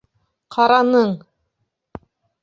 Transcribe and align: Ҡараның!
Ҡараның! 0.55 1.13